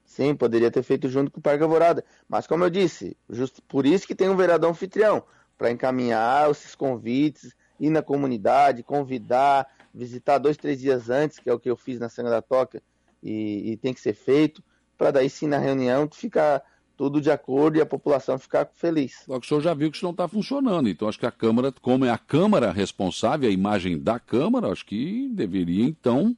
Sim, 0.05 0.35
poderia 0.35 0.71
ter 0.71 0.83
feito 0.83 1.09
junto 1.09 1.31
com 1.31 1.41
o 1.41 1.43
Parque 1.43 1.63
Alvorada, 1.63 2.05
mas 2.29 2.47
como 2.47 2.65
eu 2.65 2.69
disse, 2.69 3.17
justo 3.31 3.63
por 3.63 3.87
isso 3.87 4.07
que 4.07 4.15
tem 4.15 4.29
um 4.29 4.37
vereador 4.37 4.69
anfitrião, 4.69 5.23
para 5.57 5.71
encaminhar 5.71 6.51
esses 6.51 6.75
convites, 6.75 7.57
ir 7.81 7.89
na 7.89 8.03
comunidade, 8.03 8.83
convidar, 8.83 9.67
visitar 9.99 10.39
dois, 10.39 10.57
três 10.57 10.81
dias 10.81 11.11
antes, 11.11 11.41
que 11.41 11.51
é 11.51 11.53
o 11.53 11.59
que 11.59 11.69
eu 11.69 11.77
fiz 11.77 11.99
na 11.99 12.09
Sanga 12.09 12.31
da 12.31 12.41
Toca, 12.41 12.81
e, 13.21 13.73
e 13.73 13.77
tem 13.77 13.93
que 13.93 14.01
ser 14.01 14.15
feito, 14.15 14.63
para 14.97 15.11
daí 15.11 15.29
sim 15.29 15.49
na 15.49 15.59
reunião 15.59 16.09
ficar 16.13 16.63
tudo 16.97 17.21
de 17.21 17.31
acordo 17.31 17.79
e 17.79 17.81
a 17.81 17.87
população 17.87 18.39
ficar 18.39 18.69
feliz. 18.75 19.25
Só 19.27 19.39
que 19.39 19.47
o 19.47 19.49
senhor 19.49 19.61
já 19.61 19.75
viu 19.75 19.91
que 19.91 19.97
isso 19.97 20.05
não 20.05 20.13
está 20.13 20.29
funcionando, 20.29 20.89
então 20.89 21.09
acho 21.09 21.19
que 21.19 21.27
a 21.27 21.33
Câmara, 21.33 21.73
como 21.83 22.05
é 22.05 22.11
a 22.11 22.19
Câmara 22.19 22.71
responsável, 22.71 23.49
a 23.49 23.53
imagem 23.53 23.99
da 23.99 24.21
Câmara, 24.21 24.71
acho 24.71 24.87
que 24.87 25.29
deveria 25.33 25.85
então, 25.85 26.37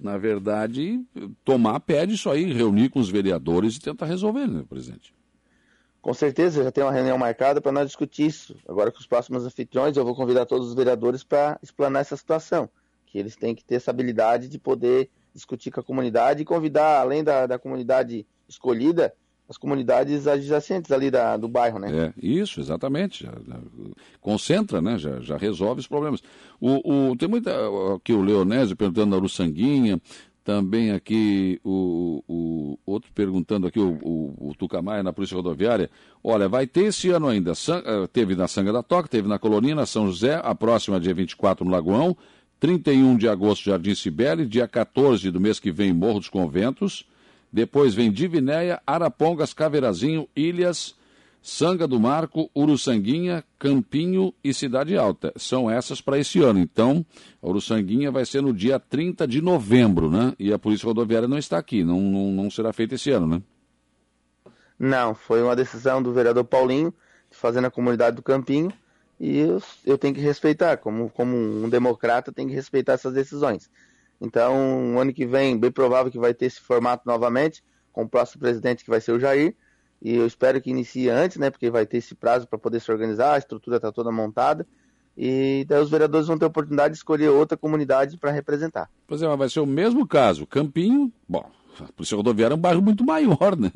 na 0.00 0.16
verdade, 0.16 1.00
tomar 1.44 1.80
pé 1.80 2.06
disso 2.06 2.30
aí, 2.30 2.50
reunir 2.50 2.88
com 2.88 2.98
os 2.98 3.10
vereadores 3.10 3.76
e 3.76 3.80
tentar 3.80 4.06
resolver, 4.06 4.46
né, 4.46 4.64
presidente? 4.68 5.14
Com 6.00 6.12
certeza, 6.12 6.64
já 6.64 6.72
tem 6.72 6.82
uma 6.82 6.92
reunião 6.92 7.16
marcada 7.16 7.60
para 7.60 7.70
nós 7.70 7.86
discutir 7.86 8.26
isso. 8.26 8.56
Agora 8.68 8.90
com 8.90 8.98
os 8.98 9.06
próximos 9.06 9.46
anfitriões, 9.46 9.96
eu 9.96 10.04
vou 10.04 10.16
convidar 10.16 10.46
todos 10.46 10.68
os 10.68 10.74
vereadores 10.74 11.22
para 11.22 11.58
explanar 11.62 12.00
essa 12.00 12.16
situação, 12.16 12.68
que 13.12 13.18
eles 13.18 13.36
têm 13.36 13.54
que 13.54 13.62
ter 13.62 13.74
essa 13.74 13.90
habilidade 13.90 14.48
de 14.48 14.58
poder 14.58 15.10
discutir 15.34 15.70
com 15.70 15.80
a 15.80 15.84
comunidade 15.84 16.40
e 16.40 16.46
convidar, 16.46 16.98
além 16.98 17.22
da, 17.22 17.46
da 17.46 17.58
comunidade 17.58 18.26
escolhida, 18.48 19.12
as 19.46 19.58
comunidades 19.58 20.26
adjacentes 20.26 20.90
ali 20.90 21.10
da, 21.10 21.36
do 21.36 21.46
bairro, 21.46 21.78
né? 21.78 21.90
É, 21.94 22.12
isso, 22.16 22.58
exatamente. 22.58 23.24
Já, 23.24 23.32
já, 23.32 23.60
concentra, 24.18 24.80
né? 24.80 24.96
Já, 24.96 25.20
já 25.20 25.36
resolve 25.36 25.80
os 25.80 25.86
problemas. 25.86 26.22
O, 26.58 27.10
o, 27.10 27.16
tem 27.16 27.28
muita. 27.28 27.52
Aqui 27.94 28.14
o 28.14 28.22
Leonésio 28.22 28.74
perguntando 28.74 29.10
da 29.10 29.18
Uruçanguinha, 29.18 30.00
também 30.42 30.92
aqui 30.92 31.60
o, 31.62 32.24
o 32.26 32.78
outro 32.86 33.10
perguntando 33.12 33.66
aqui, 33.66 33.78
o, 33.78 33.98
o, 34.02 34.48
o 34.50 34.54
Tucamaia 34.54 35.02
na 35.02 35.12
Polícia 35.12 35.36
Rodoviária. 35.36 35.90
Olha, 36.24 36.48
vai 36.48 36.66
ter 36.66 36.84
esse 36.84 37.10
ano 37.10 37.28
ainda. 37.28 37.52
Eh, 37.52 38.06
teve 38.10 38.34
na 38.34 38.48
Sanga 38.48 38.72
da 38.72 38.82
Toca, 38.82 39.08
teve 39.08 39.28
na 39.28 39.38
Colonina, 39.38 39.84
São 39.84 40.06
José, 40.06 40.40
a 40.42 40.54
próxima 40.54 40.98
dia 40.98 41.12
24 41.12 41.62
no 41.62 41.70
Lagoão, 41.70 42.16
31 42.62 43.16
de 43.16 43.28
agosto, 43.28 43.64
Jardim 43.64 43.92
Cibele, 43.92 44.46
dia 44.46 44.68
14 44.68 45.32
do 45.32 45.40
mês 45.40 45.58
que 45.58 45.72
vem, 45.72 45.92
Morro 45.92 46.20
dos 46.20 46.28
Conventos. 46.28 47.04
Depois 47.52 47.92
vem 47.92 48.08
Divinéia, 48.08 48.80
Arapongas, 48.86 49.52
Caveirazinho, 49.52 50.28
Ilhas, 50.36 50.94
Sanga 51.42 51.88
do 51.88 51.98
Marco, 51.98 52.48
Uruçanguinha, 52.54 53.42
Campinho 53.58 54.32
e 54.44 54.54
Cidade 54.54 54.96
Alta. 54.96 55.32
São 55.34 55.68
essas 55.68 56.00
para 56.00 56.20
esse 56.20 56.40
ano. 56.40 56.60
Então, 56.60 57.04
a 57.42 57.48
Uruçanguinha 57.48 58.12
vai 58.12 58.24
ser 58.24 58.40
no 58.42 58.54
dia 58.54 58.78
30 58.78 59.26
de 59.26 59.42
novembro, 59.42 60.08
né? 60.08 60.32
E 60.38 60.52
a 60.52 60.58
Polícia 60.58 60.86
Rodoviária 60.86 61.26
não 61.26 61.38
está 61.38 61.58
aqui, 61.58 61.82
não, 61.82 62.00
não, 62.00 62.30
não 62.30 62.48
será 62.48 62.72
feita 62.72 62.94
esse 62.94 63.10
ano, 63.10 63.26
né? 63.26 63.42
Não, 64.78 65.16
foi 65.16 65.42
uma 65.42 65.56
decisão 65.56 66.00
do 66.00 66.12
vereador 66.12 66.44
Paulinho, 66.44 66.94
de 67.28 67.36
fazer 67.36 67.60
na 67.60 67.72
comunidade 67.72 68.14
do 68.14 68.22
Campinho, 68.22 68.72
e 69.22 69.38
eu, 69.38 69.62
eu 69.86 69.96
tenho 69.96 70.12
que 70.12 70.20
respeitar, 70.20 70.78
como, 70.78 71.08
como 71.08 71.36
um 71.36 71.68
democrata, 71.68 72.32
tenho 72.32 72.48
que 72.48 72.56
respeitar 72.56 72.94
essas 72.94 73.14
decisões. 73.14 73.70
Então, 74.20 74.98
ano 74.98 75.12
que 75.12 75.24
vem, 75.24 75.56
bem 75.56 75.70
provável 75.70 76.10
que 76.10 76.18
vai 76.18 76.34
ter 76.34 76.46
esse 76.46 76.60
formato 76.60 77.04
novamente, 77.06 77.62
com 77.92 78.02
o 78.02 78.08
próximo 78.08 78.40
presidente 78.40 78.82
que 78.82 78.90
vai 78.90 79.00
ser 79.00 79.12
o 79.12 79.20
Jair. 79.20 79.54
E 80.02 80.16
eu 80.16 80.26
espero 80.26 80.60
que 80.60 80.70
inicie 80.70 81.08
antes, 81.08 81.36
né? 81.36 81.50
Porque 81.50 81.70
vai 81.70 81.86
ter 81.86 81.98
esse 81.98 82.16
prazo 82.16 82.48
para 82.48 82.58
poder 82.58 82.80
se 82.80 82.90
organizar, 82.90 83.34
a 83.34 83.38
estrutura 83.38 83.76
está 83.76 83.92
toda 83.92 84.10
montada. 84.10 84.66
E 85.16 85.64
daí 85.68 85.80
os 85.80 85.90
vereadores 85.90 86.26
vão 86.26 86.36
ter 86.36 86.46
a 86.46 86.48
oportunidade 86.48 86.94
de 86.94 86.98
escolher 86.98 87.28
outra 87.28 87.56
comunidade 87.56 88.18
para 88.18 88.32
representar. 88.32 88.90
Pois 89.06 89.22
é, 89.22 89.28
mas 89.28 89.38
vai 89.38 89.48
ser 89.48 89.60
o 89.60 89.66
mesmo 89.66 90.04
caso. 90.04 90.48
Campinho, 90.48 91.12
bom, 91.28 91.48
a 91.80 91.92
Polícia 91.92 92.16
Rodoviária 92.16 92.54
é 92.54 92.56
um 92.56 92.60
bairro 92.60 92.82
muito 92.82 93.04
maior, 93.04 93.56
né? 93.58 93.70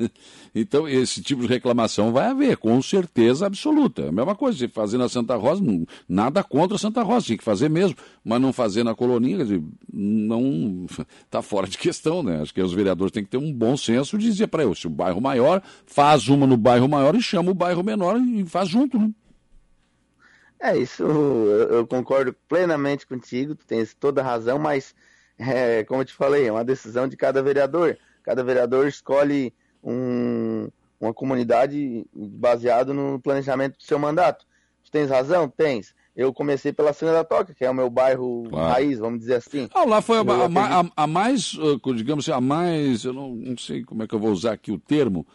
Então, 0.55 0.89
esse 0.89 1.23
tipo 1.23 1.43
de 1.43 1.49
reclamação 1.49 2.13
vai 2.13 2.27
haver, 2.27 2.57
com 2.57 2.81
certeza 2.83 3.47
absoluta. 3.47 4.03
É 4.03 4.09
a 4.09 4.13
mesma 4.13 4.35
coisa, 4.35 4.59
se 4.59 4.69
fazer 4.69 4.99
na 4.99 5.09
Santa 5.09 5.37
Rosa, 5.37 5.63
nada 6.09 6.43
contra 6.43 6.77
a 6.77 6.79
Santa 6.79 7.03
Rosa, 7.03 7.27
tinha 7.27 7.39
que 7.39 7.45
fazer 7.45 7.69
mesmo, 7.69 7.97
mas 8.25 8.41
não 8.41 8.53
fazer 8.53 8.85
na 8.85 8.95
colonia, 8.95 9.39
dizer, 9.39 9.63
não 9.93 10.87
está 11.25 11.41
fora 11.43 11.67
de 11.67 11.79
questão, 11.79 12.23
né? 12.23 12.43
Acho 12.43 12.53
que 12.53 12.63
os 12.63 12.73
vereadores 12.73 13.13
têm 13.13 13.25
que 13.25 13.31
ter 13.31 13.39
um 13.39 13.53
bom 13.53 13.77
senso 13.77 14.19
de 14.19 14.27
dizer 14.27 14.49
para 14.49 14.63
eu, 14.63 14.75
se 14.75 14.87
o 14.87 14.91
bairro 14.91 15.21
maior, 15.21 15.63
faz 15.87 16.29
uma 16.29 16.47
no 16.47 16.57
bairro 16.57 16.89
maior 16.89 17.15
e 17.15 17.23
chama 17.23 17.51
o 17.51 17.55
bairro 17.55 17.83
menor 17.83 18.21
e 18.21 18.45
faz 18.45 18.69
junto, 18.69 18.99
né? 18.99 19.11
É, 20.59 20.77
isso 20.77 21.03
eu 21.03 21.87
concordo 21.87 22.35
plenamente 22.49 23.07
contigo, 23.07 23.55
tu 23.55 23.67
tens 23.67 23.95
toda 23.95 24.23
a 24.23 24.25
razão, 24.25 24.59
mas 24.59 24.95
é, 25.39 25.85
como 25.85 26.01
eu 26.01 26.05
te 26.05 26.15
falei, 26.15 26.47
é 26.47 26.53
uma 26.53 26.65
decisão 26.65 27.07
de 27.07 27.17
cada 27.17 27.43
vereador. 27.43 27.99
Cada 28.23 28.43
vereador 28.43 28.87
escolhe 28.87 29.53
um, 29.83 30.69
uma 31.01 31.15
comunidade 31.15 32.07
baseado 32.15 32.93
no 32.93 33.21
planejamento 33.21 33.77
do 33.77 33.83
seu 33.83 33.99
mandato. 33.99 34.45
Tu 34.85 34.91
tens 34.91 35.11
razão? 35.11 35.49
Tens. 35.49 35.95
Eu 36.15 36.33
comecei 36.33 36.73
pela 36.73 36.95
Cena 36.95 37.13
da 37.13 37.25
Toca, 37.25 37.53
que 37.53 37.65
é 37.65 37.71
o 37.71 37.75
meu 37.75 37.91
bairro 37.91 38.45
claro. 38.49 38.73
raiz, 38.73 38.99
vamos 38.99 39.21
dizer 39.21 39.35
assim. 39.35 39.69
Ah, 39.75 39.85
lá 39.85 40.01
foi 40.01 40.17
a, 40.17 40.23
a, 40.23 40.81
a, 40.81 40.85
a, 40.97 41.07
mais, 41.07 41.53
uh, 41.55 41.79
digamos 41.95 42.27
assim, 42.27 42.37
a 42.37 42.41
mais, 42.41 43.05
eu 43.05 43.13
não, 43.13 43.35
não 43.35 43.59
sei 43.59 43.85
como 43.85 44.03
é 44.03 44.07
que 44.07 44.15
eu 44.15 44.19
vou 44.19 44.31
usar 44.31 44.53
aqui 44.53 44.73
o 44.73 44.79
termo, 44.79 45.27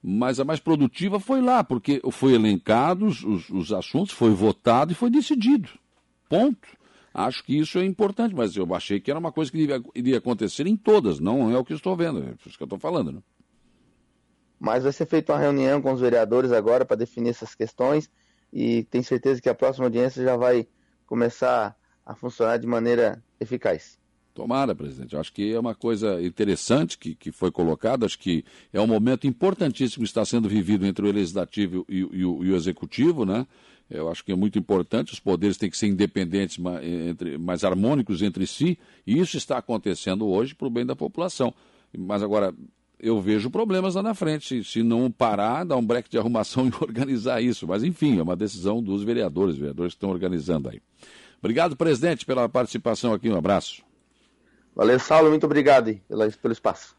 mas 0.00 0.38
a 0.38 0.44
mais 0.44 0.60
produtiva 0.60 1.18
foi 1.18 1.40
lá, 1.40 1.64
porque 1.64 2.00
foi 2.12 2.34
elencados 2.34 3.24
os, 3.24 3.50
os 3.50 3.72
assuntos, 3.72 4.12
foi 4.12 4.30
votado 4.30 4.92
e 4.92 4.94
foi 4.94 5.10
decidido. 5.10 5.68
Ponto. 6.28 6.68
Acho 7.18 7.42
que 7.42 7.58
isso 7.58 7.80
é 7.80 7.84
importante, 7.84 8.32
mas 8.32 8.54
eu 8.54 8.72
achei 8.72 9.00
que 9.00 9.10
era 9.10 9.18
uma 9.18 9.32
coisa 9.32 9.50
que 9.50 9.58
iria, 9.92 10.18
acontecer 10.18 10.68
em 10.68 10.76
todas, 10.76 11.18
não 11.18 11.50
é 11.50 11.58
o 11.58 11.64
que 11.64 11.74
estou 11.74 11.96
vendo, 11.96 12.22
é 12.22 12.34
isso 12.46 12.56
que 12.56 12.62
eu 12.62 12.66
estou 12.66 12.78
falando. 12.78 13.10
Né? 13.10 13.20
Mas 14.56 14.84
vai 14.84 14.92
ser 14.92 15.04
feita 15.04 15.32
uma 15.32 15.38
reunião 15.40 15.82
com 15.82 15.92
os 15.92 16.00
vereadores 16.00 16.52
agora 16.52 16.84
para 16.84 16.96
definir 16.96 17.30
essas 17.30 17.56
questões 17.56 18.08
e 18.52 18.84
tenho 18.84 19.02
certeza 19.02 19.40
que 19.40 19.48
a 19.48 19.54
próxima 19.54 19.86
audiência 19.86 20.22
já 20.22 20.36
vai 20.36 20.68
começar 21.06 21.76
a 22.06 22.14
funcionar 22.14 22.56
de 22.56 22.68
maneira 22.68 23.20
eficaz. 23.40 23.98
Tomara, 24.38 24.72
presidente. 24.72 25.16
Acho 25.16 25.32
que 25.32 25.52
é 25.52 25.58
uma 25.58 25.74
coisa 25.74 26.22
interessante 26.22 26.96
que, 26.96 27.12
que 27.12 27.32
foi 27.32 27.50
colocada. 27.50 28.06
Acho 28.06 28.16
que 28.16 28.44
é 28.72 28.80
um 28.80 28.86
momento 28.86 29.26
importantíssimo 29.26 30.04
que 30.04 30.08
está 30.08 30.24
sendo 30.24 30.48
vivido 30.48 30.86
entre 30.86 31.04
o 31.04 31.10
legislativo 31.12 31.84
e, 31.88 31.96
e, 31.96 32.24
o, 32.24 32.44
e 32.44 32.52
o 32.52 32.54
executivo, 32.54 33.24
né? 33.26 33.44
Eu 33.90 34.08
acho 34.08 34.24
que 34.24 34.30
é 34.30 34.36
muito 34.36 34.56
importante, 34.56 35.12
os 35.12 35.18
poderes 35.18 35.56
têm 35.56 35.68
que 35.68 35.76
ser 35.76 35.88
independentes, 35.88 36.56
entre, 36.82 37.36
mais 37.36 37.64
harmônicos 37.64 38.22
entre 38.22 38.46
si, 38.46 38.78
e 39.04 39.18
isso 39.18 39.36
está 39.36 39.58
acontecendo 39.58 40.24
hoje 40.28 40.54
para 40.54 40.68
o 40.68 40.70
bem 40.70 40.86
da 40.86 40.94
população. 40.94 41.52
Mas 41.98 42.22
agora, 42.22 42.54
eu 43.00 43.20
vejo 43.20 43.50
problemas 43.50 43.96
lá 43.96 44.04
na 44.04 44.14
frente, 44.14 44.62
se, 44.62 44.84
não 44.84 45.10
parar, 45.10 45.64
dar 45.64 45.76
um 45.76 45.84
break 45.84 46.08
de 46.08 46.16
arrumação 46.16 46.68
e 46.70 46.72
organizar 46.80 47.42
isso. 47.42 47.66
Mas, 47.66 47.82
enfim, 47.82 48.20
é 48.20 48.22
uma 48.22 48.36
decisão 48.36 48.80
dos 48.80 49.02
vereadores, 49.02 49.56
vereadores 49.56 49.94
que 49.94 49.96
estão 49.96 50.10
organizando 50.10 50.68
aí. 50.68 50.80
Obrigado, 51.40 51.76
presidente, 51.76 52.24
pela 52.24 52.48
participação 52.48 53.12
aqui, 53.12 53.28
um 53.28 53.36
abraço. 53.36 53.87
Valeu, 54.74 54.98
Saulo, 54.98 55.28
muito 55.30 55.46
obrigado 55.46 55.90
pelo 56.40 56.52
espaço. 56.52 56.97